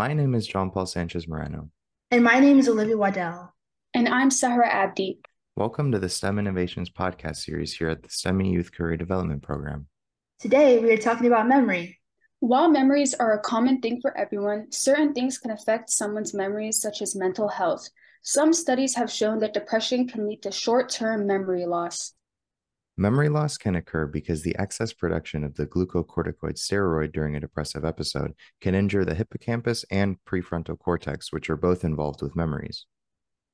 My 0.00 0.14
name 0.14 0.34
is 0.34 0.48
Jeanpaul 0.48 0.88
Sanchez 0.88 1.28
Moreno. 1.28 1.68
And 2.10 2.24
my 2.24 2.40
name 2.40 2.58
is 2.58 2.70
Olivia 2.70 2.96
Waddell. 2.96 3.52
And 3.92 4.08
I'm 4.08 4.30
Sahra 4.30 4.66
Abdi. 4.66 5.20
Welcome 5.56 5.92
to 5.92 5.98
the 5.98 6.08
STEM 6.08 6.38
Innovations 6.38 6.88
podcast 6.88 7.36
series 7.36 7.74
here 7.74 7.90
at 7.90 8.02
the 8.02 8.08
STEM 8.08 8.40
Youth 8.40 8.72
Career 8.72 8.96
Development 8.96 9.42
Program. 9.42 9.88
Today, 10.38 10.78
we 10.78 10.90
are 10.90 10.96
talking 10.96 11.26
about 11.26 11.48
memory. 11.48 11.98
While 12.38 12.70
memories 12.70 13.12
are 13.12 13.34
a 13.34 13.42
common 13.42 13.82
thing 13.82 14.00
for 14.00 14.16
everyone, 14.16 14.72
certain 14.72 15.12
things 15.12 15.36
can 15.36 15.50
affect 15.50 15.90
someone's 15.90 16.32
memories, 16.32 16.80
such 16.80 17.02
as 17.02 17.14
mental 17.14 17.48
health. 17.48 17.86
Some 18.22 18.54
studies 18.54 18.94
have 18.94 19.10
shown 19.10 19.40
that 19.40 19.52
depression 19.52 20.08
can 20.08 20.26
lead 20.26 20.40
to 20.44 20.50
short 20.50 20.88
term 20.88 21.26
memory 21.26 21.66
loss. 21.66 22.14
Memory 23.00 23.30
loss 23.30 23.56
can 23.56 23.76
occur 23.76 24.04
because 24.04 24.42
the 24.42 24.54
excess 24.58 24.92
production 24.92 25.42
of 25.42 25.54
the 25.54 25.64
glucocorticoid 25.64 26.58
steroid 26.58 27.14
during 27.14 27.34
a 27.34 27.40
depressive 27.40 27.82
episode 27.82 28.34
can 28.60 28.74
injure 28.74 29.06
the 29.06 29.14
hippocampus 29.14 29.86
and 29.90 30.18
prefrontal 30.26 30.78
cortex, 30.78 31.32
which 31.32 31.48
are 31.48 31.56
both 31.56 31.82
involved 31.82 32.20
with 32.20 32.36
memories. 32.36 32.84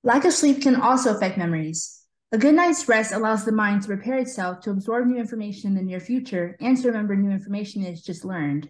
Lack 0.02 0.24
of 0.24 0.32
sleep 0.32 0.62
can 0.62 0.74
also 0.74 1.14
affect 1.14 1.38
memories. 1.38 2.06
A 2.32 2.38
good 2.38 2.56
night's 2.56 2.88
rest 2.88 3.12
allows 3.12 3.45
the 3.45 3.52
mind 3.52 3.82
to 3.82 3.87
prepare 3.87 4.18
itself 4.18 4.62
to 4.62 4.73
absorb 4.73 5.06
new 5.06 5.16
information 5.16 5.68
in 5.68 5.76
the 5.76 5.82
near 5.82 6.01
future 6.01 6.56
and 6.59 6.76
to 6.78 6.88
remember 6.88 7.15
new 7.15 7.30
information 7.30 7.84
it 7.84 7.90
has 7.90 8.02
just 8.02 8.24
learned. 8.24 8.68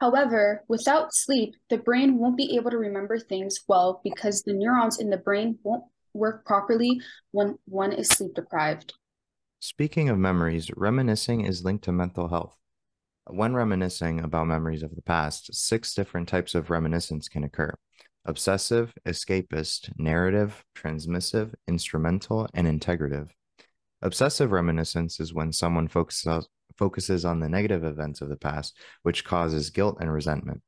However, 0.00 0.64
without 0.66 1.14
sleep, 1.14 1.54
the 1.70 1.78
brain 1.78 2.18
won't 2.18 2.36
be 2.36 2.56
able 2.56 2.72
to 2.72 2.78
remember 2.78 3.16
things 3.16 3.60
well 3.68 4.00
because 4.02 4.42
the 4.42 4.54
neurons 4.54 4.98
in 4.98 5.10
the 5.10 5.18
brain 5.18 5.60
won't 5.62 5.84
work 6.14 6.44
properly 6.44 7.00
when 7.30 7.58
one 7.66 7.92
is 7.92 8.08
sleep 8.08 8.34
deprived. 8.34 8.92
Speaking 9.66 10.10
of 10.10 10.18
memories, 10.18 10.70
reminiscing 10.76 11.46
is 11.46 11.64
linked 11.64 11.84
to 11.84 11.90
mental 11.90 12.28
health. 12.28 12.54
When 13.28 13.54
reminiscing 13.54 14.20
about 14.20 14.46
memories 14.46 14.82
of 14.82 14.94
the 14.94 15.00
past, 15.00 15.54
six 15.54 15.94
different 15.94 16.28
types 16.28 16.54
of 16.54 16.68
reminiscence 16.68 17.30
can 17.30 17.44
occur 17.44 17.72
obsessive, 18.26 18.92
escapist, 19.06 19.90
narrative, 19.96 20.62
transmissive, 20.76 21.54
instrumental, 21.66 22.46
and 22.52 22.66
integrative. 22.66 23.30
Obsessive 24.02 24.52
reminiscence 24.52 25.18
is 25.18 25.32
when 25.32 25.50
someone 25.50 25.88
focuses, 25.88 26.46
focuses 26.76 27.24
on 27.24 27.40
the 27.40 27.48
negative 27.48 27.84
events 27.84 28.20
of 28.20 28.28
the 28.28 28.36
past, 28.36 28.76
which 29.02 29.24
causes 29.24 29.70
guilt 29.70 29.96
and 29.98 30.12
resentment. 30.12 30.60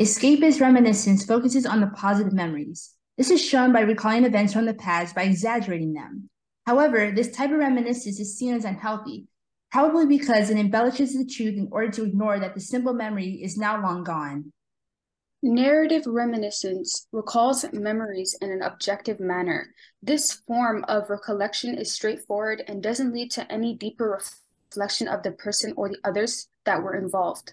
Escapist 0.00 0.60
reminiscence 0.60 1.24
focuses 1.26 1.66
on 1.66 1.80
the 1.80 1.88
positive 1.88 2.32
memories. 2.32 2.92
This 3.18 3.32
is 3.32 3.44
shown 3.44 3.72
by 3.72 3.80
recalling 3.80 4.24
events 4.24 4.52
from 4.52 4.64
the 4.64 4.74
past 4.74 5.16
by 5.16 5.24
exaggerating 5.24 5.92
them. 5.92 6.30
However, 6.66 7.10
this 7.10 7.30
type 7.30 7.50
of 7.50 7.58
reminiscence 7.58 8.18
is 8.18 8.38
seen 8.38 8.54
as 8.54 8.64
unhealthy, 8.64 9.26
probably 9.70 10.06
because 10.06 10.50
it 10.50 10.56
embellishes 10.56 11.14
the 11.14 11.26
truth 11.26 11.56
in 11.58 11.68
order 11.70 11.90
to 11.92 12.04
ignore 12.04 12.40
that 12.40 12.54
the 12.54 12.60
simple 12.60 12.94
memory 12.94 13.40
is 13.42 13.58
now 13.58 13.80
long 13.82 14.04
gone. 14.04 14.52
Narrative 15.42 16.04
reminiscence 16.06 17.06
recalls 17.12 17.70
memories 17.70 18.34
in 18.40 18.50
an 18.50 18.62
objective 18.62 19.20
manner. 19.20 19.74
This 20.02 20.32
form 20.32 20.86
of 20.88 21.10
recollection 21.10 21.76
is 21.76 21.92
straightforward 21.92 22.62
and 22.66 22.82
doesn't 22.82 23.12
lead 23.12 23.30
to 23.32 23.52
any 23.52 23.76
deeper 23.76 24.18
reflection 24.70 25.06
of 25.06 25.22
the 25.22 25.32
person 25.32 25.74
or 25.76 25.90
the 25.90 25.98
others 26.02 26.48
that 26.64 26.82
were 26.82 26.96
involved. 26.96 27.52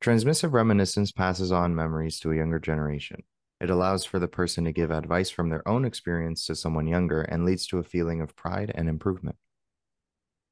Transmissive 0.00 0.52
reminiscence 0.52 1.12
passes 1.12 1.52
on 1.52 1.76
memories 1.76 2.18
to 2.18 2.32
a 2.32 2.36
younger 2.36 2.58
generation. 2.58 3.22
It 3.62 3.70
allows 3.70 4.04
for 4.04 4.18
the 4.18 4.26
person 4.26 4.64
to 4.64 4.72
give 4.72 4.90
advice 4.90 5.30
from 5.30 5.48
their 5.48 5.66
own 5.68 5.84
experience 5.84 6.44
to 6.46 6.56
someone 6.56 6.88
younger 6.88 7.22
and 7.22 7.44
leads 7.44 7.64
to 7.68 7.78
a 7.78 7.84
feeling 7.84 8.20
of 8.20 8.34
pride 8.34 8.72
and 8.74 8.88
improvement. 8.88 9.36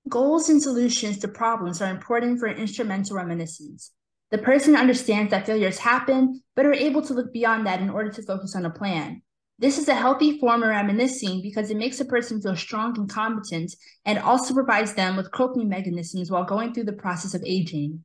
Goals 0.09 0.49
and 0.49 0.63
solutions 0.63 1.19
to 1.19 1.29
problems 1.29 1.83
are 1.83 1.91
important 1.91 2.39
for 2.39 2.47
instrumental 2.47 3.17
reminiscence. 3.17 3.91
The 4.31 4.39
person 4.39 4.77
understands 4.77 5.33
that 5.33 5.45
failures 5.45 5.79
happen, 5.79 6.41
but 6.55 6.65
are 6.65 6.73
able 6.73 7.03
to 7.03 7.13
look 7.13 7.33
beyond 7.33 7.67
that 7.67 7.81
in 7.81 7.91
order 7.91 8.11
to 8.13 8.23
focus 8.23 8.55
on 8.55 8.65
a 8.65 8.71
plan. 8.71 9.23
This 9.59 9.77
is 9.77 9.89
a 9.89 9.95
healthy 9.95 10.39
form 10.39 10.63
of 10.63 10.69
reminiscing 10.69 11.43
because 11.43 11.69
it 11.69 11.77
makes 11.77 12.01
a 12.01 12.05
person 12.05 12.41
feel 12.41 12.55
strong 12.55 12.97
and 12.97 13.11
competent 13.11 13.75
and 14.05 14.21
also 14.21 14.55
provides 14.55 14.95
them 14.95 15.17
with 15.17 15.33
coping 15.33 15.69
mechanisms 15.69 16.31
while 16.31 16.45
going 16.45 16.73
through 16.73 16.85
the 16.85 16.93
process 16.93 17.35
of 17.35 17.43
aging. 17.45 18.05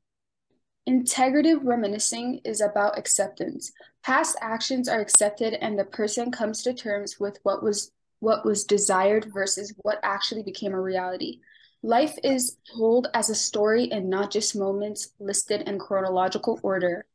Integrative 0.87 1.61
reminiscing 1.63 2.41
is 2.43 2.61
about 2.61 2.97
acceptance. 2.97 3.71
Past 4.03 4.37
actions 4.39 4.87
are 4.87 4.99
accepted 4.99 5.53
and 5.55 5.79
the 5.79 5.85
person 5.85 6.31
comes 6.31 6.61
to 6.61 6.73
terms 6.73 7.19
with 7.19 7.39
what 7.43 7.63
was 7.63 7.91
what 8.19 8.45
was 8.45 8.63
desired 8.63 9.31
versus 9.33 9.73
what 9.81 9.99
actually 10.03 10.43
became 10.43 10.73
a 10.73 10.79
reality. 10.79 11.39
Life 11.83 12.15
is 12.23 12.57
told 12.75 13.07
as 13.13 13.29
a 13.29 13.35
story 13.35 13.91
and 13.91 14.09
not 14.09 14.31
just 14.31 14.55
moments 14.55 15.09
listed 15.19 15.61
in 15.67 15.77
chronological 15.79 16.59
order. 16.63 17.05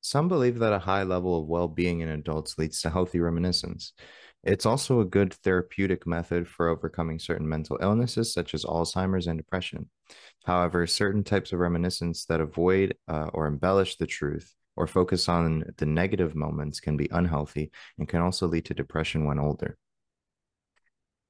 Some 0.00 0.28
believe 0.28 0.58
that 0.58 0.72
a 0.72 0.78
high 0.78 1.04
level 1.04 1.40
of 1.40 1.46
well 1.46 1.68
being 1.68 2.00
in 2.00 2.08
adults 2.08 2.58
leads 2.58 2.82
to 2.82 2.90
healthy 2.90 3.20
reminiscence. 3.20 3.92
It's 4.42 4.66
also 4.66 5.00
a 5.00 5.06
good 5.06 5.32
therapeutic 5.32 6.06
method 6.06 6.46
for 6.46 6.68
overcoming 6.68 7.18
certain 7.18 7.48
mental 7.48 7.78
illnesses 7.80 8.32
such 8.32 8.54
as 8.54 8.64
Alzheimer's 8.64 9.26
and 9.26 9.38
depression. 9.38 9.88
However, 10.44 10.86
certain 10.86 11.24
types 11.24 11.52
of 11.52 11.58
reminiscence 11.58 12.26
that 12.26 12.40
avoid 12.40 12.96
uh, 13.08 13.30
or 13.32 13.46
embellish 13.46 13.96
the 13.96 14.06
truth 14.06 14.54
or 14.76 14.86
focus 14.86 15.28
on 15.28 15.64
the 15.78 15.86
negative 15.86 16.34
moments 16.34 16.80
can 16.80 16.96
be 16.96 17.08
unhealthy 17.10 17.70
and 17.98 18.08
can 18.08 18.20
also 18.20 18.46
lead 18.46 18.66
to 18.66 18.74
depression 18.74 19.24
when 19.24 19.38
older. 19.38 19.78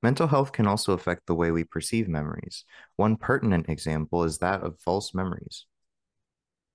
Mental 0.03 0.27
health 0.27 0.53
can 0.53 0.67
also 0.67 0.93
affect 0.93 1.27
the 1.27 1.35
way 1.35 1.51
we 1.51 1.65
perceive 1.65 2.09
memories. 2.09 2.65
One 2.97 3.17
pertinent 3.17 3.69
example 3.69 4.25
is 4.25 4.39
that 4.39 4.63
of 4.63 4.79
false 4.81 5.15
memories. 5.15 5.67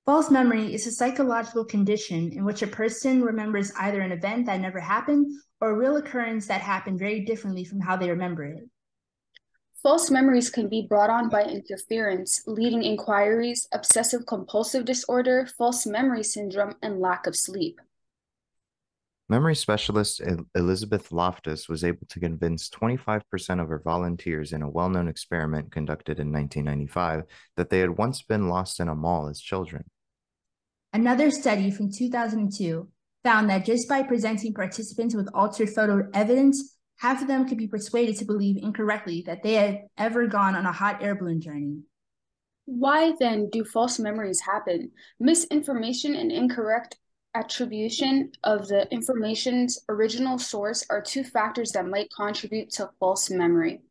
False 0.06 0.32
memory 0.32 0.74
is 0.74 0.88
a 0.88 0.92
psychological 0.92 1.64
condition 1.64 2.32
in 2.32 2.44
which 2.44 2.64
a 2.64 2.68
person 2.68 3.22
remembers 3.22 3.72
either 3.78 4.02
an 4.02 4.12
event 4.12 4.48
that 4.48 4.60
never 4.60 4.80
happened 4.80 5.28
or 5.62 5.72
a 5.72 5.78
real 5.78 5.98
occurrence 5.98 6.48
that 6.48 6.62
happened 6.62 6.98
very 6.98 7.26
differently 7.26 7.64
from 7.64 7.80
how 7.80 7.96
they 7.96 8.10
remember 8.10 8.46
it. 8.46 8.64
False 9.82 10.12
memories 10.12 10.50
can 10.50 10.68
be 10.68 10.82
brought 10.82 11.10
on 11.10 11.30
by 11.30 11.44
interference, 11.44 12.44
leading 12.46 12.84
inquiries, 12.84 13.66
obsessive 13.72 14.26
compulsive 14.26 14.84
disorder, 14.84 15.48
false 15.58 15.86
memory 15.86 16.24
syndrome, 16.24 16.76
and 16.82 17.00
lack 17.00 17.26
of 17.28 17.36
sleep. 17.36 17.80
Memory 19.30 19.56
specialist 19.56 20.22
Elizabeth 20.56 21.12
Loftus 21.14 21.70
was 21.70 21.86
able 21.86 22.06
to 22.10 22.20
convince 22.20 22.68
25% 22.70 23.62
of 23.62 23.70
her 23.70 23.80
volunteers 23.80 24.52
in 24.52 24.64
a 24.64 24.70
well 24.70 24.90
known 24.90 25.08
experiment 25.08 25.72
conducted 25.72 26.20
in 26.20 26.32
1995 26.32 27.24
that 27.56 27.70
they 27.70 27.80
had 27.80 27.98
once 27.98 28.22
been 28.22 28.50
lost 28.50 28.82
in 28.82 28.90
a 28.90 28.96
mall 28.96 29.30
as 29.30 29.40
children. 29.40 29.86
Another 30.92 31.32
study 31.32 31.72
from 31.72 31.92
2002 31.92 32.90
found 33.24 33.50
that 33.50 33.66
just 33.66 33.88
by 33.88 34.02
presenting 34.02 34.54
participants 34.54 35.16
with 35.16 35.30
altered 35.34 35.70
photo 35.70 36.10
evidence, 36.14 36.79
half 37.00 37.22
of 37.22 37.28
them 37.28 37.48
could 37.48 37.58
be 37.58 37.68
persuaded 37.68 38.18
to 38.18 38.26
believe 38.26 38.58
incorrectly 38.58 39.24
that 39.26 39.42
they 39.42 39.54
had 39.54 39.88
ever 39.98 40.28
gone 40.28 40.54
on 40.54 40.66
a 40.66 40.72
hot 40.72 41.02
air 41.02 41.16
balloon 41.16 41.40
journey. 41.40 41.80
Why 42.66 43.14
then 43.20 43.50
do 43.50 43.64
false 43.64 44.00
memories 44.00 44.42
happen? 44.42 44.92
Misinformation 45.20 46.14
and 46.14 46.32
incorrect 46.32 46.98
attribution 47.34 48.32
of 48.44 48.68
the 48.68 48.92
information's 48.92 49.80
original 49.88 50.38
source 50.38 50.86
are 50.90 51.02
two 51.02 51.24
factors 51.24 51.72
that 51.72 51.88
might 51.88 52.12
contribute 52.12 52.70
to 52.72 52.90
false 53.00 53.30
memory. 53.30 53.82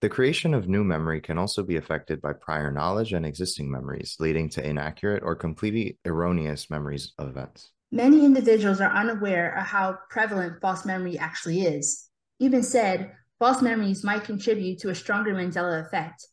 The 0.00 0.08
creation 0.08 0.54
of 0.54 0.68
new 0.68 0.84
memory 0.84 1.20
can 1.20 1.38
also 1.38 1.62
be 1.62 1.76
affected 1.76 2.22
by 2.22 2.34
prior 2.34 2.70
knowledge 2.70 3.12
and 3.12 3.26
existing 3.26 3.70
memories, 3.70 4.16
leading 4.20 4.48
to 4.50 4.64
inaccurate 4.64 5.22
or 5.24 5.34
completely 5.34 5.98
erroneous 6.04 6.70
memories 6.70 7.12
of 7.18 7.28
events. 7.28 7.72
Many 7.90 8.24
individuals 8.24 8.80
are 8.80 8.90
unaware 8.90 9.54
of 9.54 9.64
how 9.64 9.98
prevalent 10.08 10.60
false 10.60 10.86
memory 10.86 11.18
actually 11.18 11.62
is. 11.62 12.08
Even 12.42 12.64
said, 12.64 13.12
false 13.38 13.62
memories 13.62 14.02
might 14.02 14.24
contribute 14.24 14.80
to 14.80 14.88
a 14.88 14.96
stronger 14.96 15.32
Mandela 15.32 15.86
effect. 15.86 16.26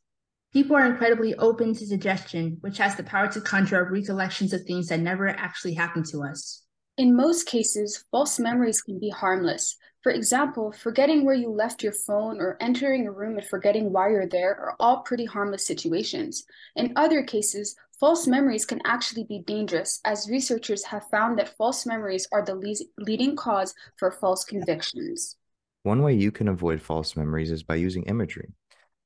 People 0.52 0.76
are 0.76 0.88
incredibly 0.88 1.36
open 1.36 1.76
to 1.76 1.86
suggestion, 1.86 2.58
which 2.62 2.80
has 2.80 2.96
the 2.96 3.04
power 3.04 3.28
to 3.28 3.40
conjure 3.40 3.86
up 3.86 3.92
recollections 3.92 4.52
of 4.52 4.64
things 4.64 4.88
that 4.88 5.02
never 5.02 5.28
actually 5.28 5.76
happened 5.76 6.08
to 6.08 6.24
us. 6.24 6.64
In 6.98 7.16
most 7.16 7.46
cases, 7.46 8.06
false 8.10 8.40
memories 8.40 8.82
can 8.82 8.98
be 8.98 9.12
harmless, 9.12 9.78
for 10.02 10.12
example, 10.12 10.72
forgetting 10.72 11.26
where 11.26 11.36
you 11.36 11.52
left 11.52 11.84
your 11.84 11.94
phone 11.94 12.42
or 12.42 12.58
entering 12.60 13.06
a 13.06 13.12
room 13.12 13.38
and 13.38 13.46
forgetting 13.46 13.94
why 13.94 14.10
you're 14.10 14.26
there 14.26 14.56
are 14.60 14.76
all 14.80 15.02
pretty 15.02 15.26
harmless 15.26 15.68
situations. 15.68 16.44
In 16.76 16.92
other 16.96 17.22
cases, 17.22 17.76
false 18.00 18.26
memories 18.26 18.66
can 18.66 18.82
actually 18.84 19.26
be 19.26 19.44
dangerous, 19.46 20.00
as 20.06 20.28
researchers 20.28 20.86
have 20.86 21.08
found 21.12 21.38
that 21.38 21.56
false 21.56 21.86
memories 21.86 22.28
are 22.32 22.44
the 22.44 22.56
le- 22.56 23.04
leading 23.06 23.36
cause 23.36 23.76
for 23.98 24.10
false 24.10 24.44
convictions. 24.44 25.36
One 25.84 26.02
way 26.02 26.14
you 26.14 26.32
can 26.32 26.48
avoid 26.48 26.82
false 26.82 27.16
memories 27.16 27.52
is 27.52 27.64
by 27.64 27.76
using 27.76 28.04
imagery. 28.04 28.54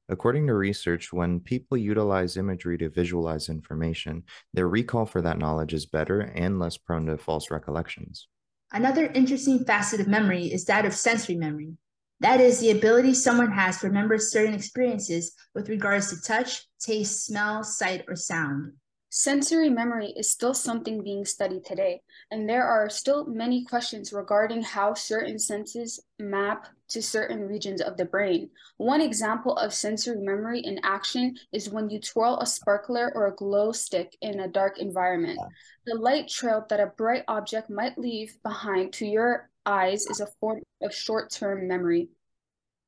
According 0.09 0.47
to 0.47 0.53
research, 0.53 1.13
when 1.13 1.39
people 1.39 1.77
utilize 1.77 2.35
imagery 2.35 2.77
to 2.79 2.89
visualize 2.89 3.47
information, 3.47 4.23
their 4.53 4.67
recall 4.67 5.05
for 5.05 5.21
that 5.21 5.37
knowledge 5.37 5.73
is 5.73 5.85
better 5.85 6.19
and 6.21 6.59
less 6.59 6.77
prone 6.77 7.05
to 7.05 7.17
false 7.17 7.49
recollections. 7.51 8.27
Another 8.71 9.05
interesting 9.05 9.63
facet 9.65 9.99
of 9.99 10.07
memory 10.07 10.51
is 10.51 10.65
that 10.65 10.85
of 10.85 10.93
sensory 10.93 11.35
memory. 11.35 11.77
That 12.19 12.41
is 12.41 12.59
the 12.59 12.71
ability 12.71 13.13
someone 13.13 13.51
has 13.51 13.79
to 13.79 13.87
remember 13.87 14.17
certain 14.17 14.53
experiences 14.53 15.33
with 15.53 15.69
regards 15.69 16.09
to 16.09 16.21
touch, 16.21 16.65
taste, 16.79 17.25
smell, 17.25 17.63
sight, 17.63 18.03
or 18.07 18.15
sound. 18.15 18.73
Sensory 19.15 19.69
memory 19.69 20.11
is 20.17 20.31
still 20.31 20.55
something 20.55 21.03
being 21.03 21.23
studied 21.23 21.63
today, 21.63 22.01
and 22.31 22.49
there 22.49 22.65
are 22.65 22.89
still 22.89 23.27
many 23.27 23.63
questions 23.63 24.11
regarding 24.11 24.63
how 24.63 24.95
certain 24.95 25.37
senses 25.37 26.03
map 26.17 26.65
to 26.87 26.99
certain 26.99 27.41
regions 27.41 27.79
of 27.79 27.95
the 27.95 28.05
brain. 28.05 28.49
One 28.77 29.01
example 29.01 29.55
of 29.55 29.71
sensory 29.71 30.17
memory 30.17 30.61
in 30.61 30.79
action 30.81 31.35
is 31.51 31.69
when 31.69 31.91
you 31.91 31.99
twirl 31.99 32.39
a 32.39 32.47
sparkler 32.47 33.11
or 33.13 33.27
a 33.27 33.35
glow 33.35 33.71
stick 33.71 34.17
in 34.21 34.39
a 34.39 34.47
dark 34.47 34.79
environment. 34.79 35.37
The 35.85 35.93
light 35.93 36.27
trail 36.27 36.65
that 36.69 36.79
a 36.79 36.87
bright 36.97 37.23
object 37.27 37.69
might 37.69 37.99
leave 37.99 38.35
behind 38.41 38.93
to 38.93 39.05
your 39.05 39.47
eyes 39.63 40.07
is 40.07 40.21
a 40.21 40.27
form 40.39 40.63
of 40.81 40.91
short 40.91 41.29
term 41.29 41.67
memory. 41.67 42.09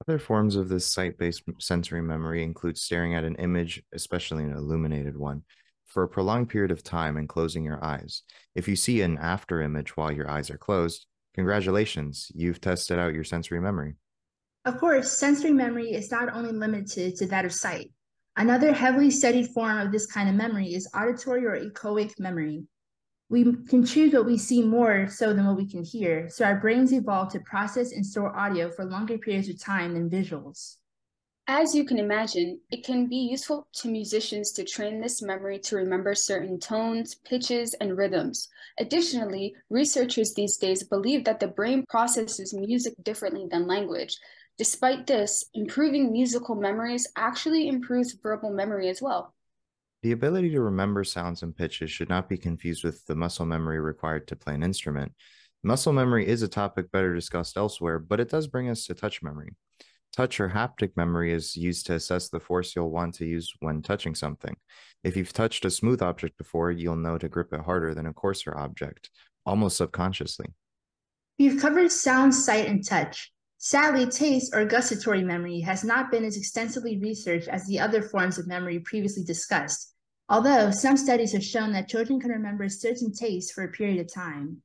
Other 0.07 0.18
forms 0.18 0.56
of 0.56 0.69
this 0.69 0.88
sight 0.88 1.19
based 1.19 1.44
sensory 1.60 2.01
memory 2.01 2.42
include 2.42 2.80
staring 2.80 3.13
at 3.13 3.24
an 3.24 3.36
image, 3.36 3.83
especially 3.94 4.44
an 4.44 4.54
illuminated 4.54 5.16
one 5.16 5.44
for 5.95 6.03
a 6.03 6.09
prolonged 6.09 6.50
period 6.50 6.71
of 6.71 6.83
time 6.83 7.15
and 7.15 7.30
closing 7.30 7.63
your 7.63 7.81
eyes. 7.81 8.24
If 8.53 8.68
you 8.68 8.75
see 8.75 9.01
an 9.01 9.18
after 9.18 9.62
image 9.62 9.95
while 9.95 10.12
your 10.12 10.30
eyes 10.30 10.51
are 10.51 10.57
closed, 10.57 11.06
congratulations, 11.33 12.30
you've 12.36 12.59
tested 12.59 13.00
out 13.00 13.13
your 13.13 13.24
sensory 13.24 13.62
memory. 13.62 13.95
Of 14.65 14.77
course, 14.77 15.18
sensory 15.18 15.53
memory 15.53 15.94
is 15.94 16.12
not 16.12 16.36
only 16.36 16.51
limited 16.51 17.15
to 17.15 17.27
that 17.27 17.45
of 17.45 17.53
sight. 17.53 17.92
Another 18.36 18.74
heavily 18.74 19.09
studied 19.09 19.47
form 19.47 19.80
of 19.80 19.94
this 19.94 20.06
kind 20.06 20.27
of 20.27 20.36
memory 20.36 20.74
is 20.74 20.89
auditory 20.94 21.45
or 21.45 21.57
echoic 21.57 22.19
memory. 22.19 22.65
We 23.30 23.45
can 23.69 23.86
choose 23.86 24.12
what 24.12 24.25
we 24.25 24.38
see 24.38 24.63
more 24.63 25.07
so 25.07 25.33
than 25.33 25.45
what 25.47 25.56
we 25.56 25.65
can 25.65 25.86
hear, 25.86 26.27
so 26.27 26.44
our 26.44 26.59
brains 26.59 26.92
evolve 26.92 27.31
to 27.31 27.39
process 27.39 27.94
and 27.94 28.06
store 28.06 28.38
audio 28.38 28.69
for 28.69 28.83
longer 28.83 29.18
periods 29.18 29.47
of 29.47 29.62
time 29.62 29.94
than 29.94 30.09
visuals. 30.09 30.75
As 31.47 31.75
you 31.75 31.86
can 31.86 32.00
imagine, 32.00 32.59
it 32.71 32.83
can 32.83 33.06
be 33.06 33.18
useful 33.18 33.68
to 33.74 33.88
musicians 33.88 34.51
to 34.53 34.63
train 34.63 35.00
this 35.00 35.21
memory 35.21 35.59
to 35.59 35.75
remember 35.75 36.15
certain 36.15 36.59
tones, 36.59 37.13
pitches, 37.13 37.75
and 37.75 37.95
rhythms. 37.95 38.50
Additionally, 38.80 39.53
researchers 39.69 40.33
these 40.33 40.57
days 40.57 40.81
believe 40.83 41.24
that 41.25 41.39
the 41.39 41.47
brain 41.47 41.86
processes 41.88 42.51
music 42.51 42.95
differently 43.03 43.45
than 43.51 43.68
language. 43.68 44.18
Despite 44.57 45.06
this, 45.06 45.45
improving 45.53 46.12
musical 46.12 46.56
memories 46.56 47.06
actually 47.15 47.68
improves 47.68 48.13
verbal 48.13 48.50
memory 48.50 48.89
as 48.89 49.00
well. 49.00 49.36
The 50.01 50.13
ability 50.13 50.50
to 50.50 50.62
remember 50.62 51.03
sounds 51.03 51.44
and 51.44 51.56
pitches 51.56 51.92
should 51.92 52.09
not 52.09 52.27
be 52.27 52.39
confused 52.39 52.83
with 52.83 53.06
the 53.06 53.15
muscle 53.15 53.45
memory 53.45 53.80
required 53.80 54.27
to 54.30 54.36
play 54.36 54.56
an 54.56 54.63
instrument. 54.63 55.12
Muscle 55.62 55.94
memory 55.94 56.27
is 56.27 56.42
a 56.42 56.47
topic 56.47 56.92
better 56.92 57.13
discussed 57.13 57.56
elsewhere, 57.56 58.00
but 58.00 58.19
it 58.19 58.30
does 58.30 58.47
bring 58.47 58.68
us 58.68 58.86
to 58.86 58.95
touch 58.95 59.21
memory. 59.21 59.56
Touch 60.16 60.40
or 60.40 60.50
haptic 60.50 60.92
memory 60.96 61.34
is 61.34 61.58
used 61.58 61.88
to 61.88 61.96
assess 61.96 62.30
the 62.30 62.40
force 62.40 62.74
you'll 62.74 62.90
want 62.90 63.16
to 63.16 63.26
use 63.26 63.52
when 63.60 63.82
touching 63.82 64.16
something. 64.16 64.56
If 65.04 65.18
you've 65.18 65.34
touched 65.34 65.66
a 65.66 65.70
smooth 65.70 66.02
object 66.02 66.38
before, 66.38 66.72
you'll 66.72 66.96
know 66.96 67.18
to 67.18 67.28
grip 67.28 67.52
it 67.52 67.60
harder 67.60 67.94
than 67.94 68.06
a 68.06 68.14
coarser 68.14 68.58
object, 68.58 69.10
almost 69.46 69.76
subconsciously. 69.76 70.48
We've 71.38 71.60
covered 71.60 71.92
sound, 71.92 72.34
sight, 72.34 72.68
and 72.68 72.86
touch. 72.86 73.34
Sadly, 73.58 74.06
taste 74.06 74.56
or 74.56 74.64
gustatory 74.64 75.24
memory 75.24 75.60
has 75.62 75.84
not 75.84 76.12
been 76.12 76.24
as 76.24 76.38
extensively 76.38 76.98
researched 76.98 77.50
as 77.50 77.66
the 77.66 77.82
other 77.82 78.02
forms 78.02 78.38
of 78.38 78.48
memory 78.48 78.80
previously 78.80 79.26
discussed, 79.26 79.96
although 80.30 80.72
some 80.72 80.96
studies 80.96 81.34
have 81.34 81.44
shown 81.44 81.74
that 81.74 81.90
children 81.90 82.22
can 82.22 82.30
remember 82.30 82.70
certain 82.70 83.12
tastes 83.12 83.52
for 83.52 83.66
a 83.66 83.72
period 83.72 84.00
of 84.00 84.14
time. 84.14 84.62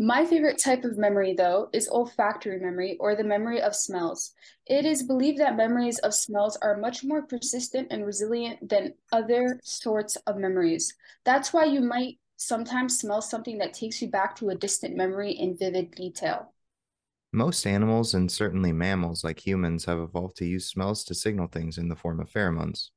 My 0.00 0.24
favorite 0.24 0.62
type 0.62 0.84
of 0.84 0.96
memory, 0.96 1.34
though, 1.34 1.70
is 1.72 1.88
olfactory 1.88 2.60
memory 2.60 2.96
or 3.00 3.16
the 3.16 3.24
memory 3.24 3.60
of 3.60 3.74
smells. 3.74 4.32
It 4.64 4.84
is 4.84 5.02
believed 5.02 5.38
that 5.38 5.56
memories 5.56 5.98
of 5.98 6.14
smells 6.14 6.56
are 6.62 6.76
much 6.76 7.02
more 7.02 7.22
persistent 7.22 7.88
and 7.90 8.06
resilient 8.06 8.68
than 8.68 8.94
other 9.10 9.58
sorts 9.64 10.14
of 10.26 10.36
memories. 10.36 10.94
That's 11.24 11.52
why 11.52 11.64
you 11.64 11.80
might 11.80 12.18
sometimes 12.36 12.98
smell 12.98 13.20
something 13.20 13.58
that 13.58 13.74
takes 13.74 14.00
you 14.00 14.08
back 14.08 14.36
to 14.36 14.50
a 14.50 14.54
distant 14.54 14.96
memory 14.96 15.32
in 15.32 15.56
vivid 15.56 15.90
detail. 15.90 16.52
Most 17.32 17.66
animals, 17.66 18.14
and 18.14 18.30
certainly 18.30 18.70
mammals 18.70 19.24
like 19.24 19.44
humans, 19.44 19.84
have 19.86 19.98
evolved 19.98 20.36
to 20.36 20.46
use 20.46 20.66
smells 20.66 21.02
to 21.04 21.14
signal 21.14 21.48
things 21.48 21.76
in 21.76 21.88
the 21.88 21.96
form 21.96 22.20
of 22.20 22.30
pheromones. 22.30 22.90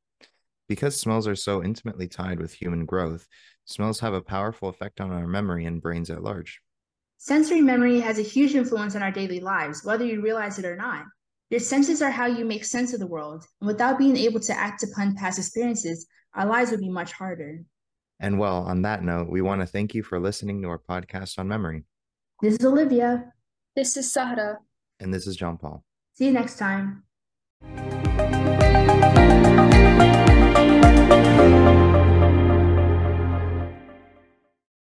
Because 0.69 0.99
smells 0.99 1.27
are 1.27 1.35
so 1.35 1.63
intimately 1.63 2.07
tied 2.07 2.39
with 2.39 2.53
human 2.53 2.85
growth, 2.85 3.27
smells 3.65 3.99
have 4.01 4.13
a 4.13 4.21
powerful 4.21 4.69
effect 4.69 5.01
on 5.01 5.11
our 5.11 5.25
memory 5.25 5.65
and 5.65 5.81
brains 5.81 6.11
at 6.11 6.21
large. 6.21 6.61
Sensory 7.23 7.61
memory 7.61 7.99
has 7.99 8.17
a 8.17 8.23
huge 8.23 8.55
influence 8.55 8.95
on 8.95 9.03
our 9.03 9.11
daily 9.11 9.39
lives, 9.39 9.85
whether 9.85 10.03
you 10.03 10.23
realize 10.23 10.57
it 10.57 10.65
or 10.65 10.75
not. 10.75 11.05
Your 11.51 11.59
senses 11.59 12.01
are 12.01 12.09
how 12.09 12.25
you 12.25 12.43
make 12.43 12.65
sense 12.65 12.93
of 12.93 12.99
the 12.99 13.05
world, 13.05 13.45
and 13.59 13.67
without 13.67 13.99
being 13.99 14.17
able 14.17 14.39
to 14.39 14.57
act 14.57 14.81
upon 14.81 15.13
past 15.13 15.37
experiences, 15.37 16.07
our 16.33 16.47
lives 16.47 16.71
would 16.71 16.79
be 16.79 16.89
much 16.89 17.11
harder. 17.11 17.59
And 18.19 18.39
well, 18.39 18.63
on 18.63 18.81
that 18.81 19.03
note, 19.03 19.29
we 19.29 19.43
want 19.43 19.61
to 19.61 19.67
thank 19.67 19.93
you 19.93 20.01
for 20.01 20.19
listening 20.19 20.63
to 20.63 20.69
our 20.69 20.79
podcast 20.79 21.37
on 21.37 21.47
memory. 21.47 21.83
This 22.41 22.55
is 22.55 22.65
Olivia. 22.65 23.31
This 23.75 23.95
is 23.97 24.11
Sahra. 24.11 24.57
And 24.99 25.13
this 25.13 25.27
is 25.27 25.37
Jeanpaul. 25.37 25.83
See 26.13 26.25
you 26.25 26.31
next 26.31 26.57
time. 26.57 27.03